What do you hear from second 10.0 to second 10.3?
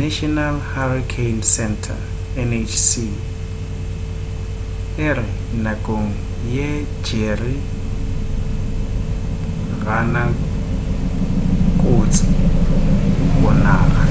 na